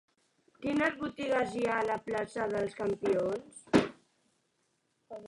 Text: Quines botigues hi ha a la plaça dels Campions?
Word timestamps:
Quines 0.61 0.95
botigues 1.01 1.53
hi 1.59 1.67
ha 1.71 1.75
a 1.81 1.85
la 1.89 1.97
plaça 2.07 2.47
dels 2.55 2.73
Campions? 2.79 3.61